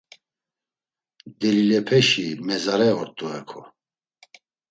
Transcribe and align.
Didilepeşi 1.39 2.27
mezare 2.45 2.89
ort̆u 2.99 3.25
heko. 3.33 3.61